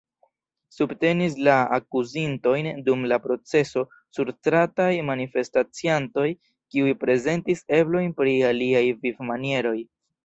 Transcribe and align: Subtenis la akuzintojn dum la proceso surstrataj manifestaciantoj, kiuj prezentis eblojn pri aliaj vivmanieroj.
Subtenis 0.75 1.33
la 1.47 1.57
akuzintojn 1.75 2.69
dum 2.87 3.03
la 3.11 3.19
proceso 3.25 3.83
surstrataj 4.19 4.89
manifestaciantoj, 5.11 6.27
kiuj 6.75 6.97
prezentis 7.05 7.65
eblojn 7.83 8.17
pri 8.23 8.37
aliaj 8.55 8.85
vivmanieroj. 9.07 9.77